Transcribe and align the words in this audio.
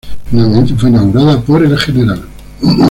Finalmente 0.31 0.73
fue 0.73 0.89
inaugurado 0.89 1.43
por 1.43 1.61
el 1.63 1.77
Gral. 1.77 2.23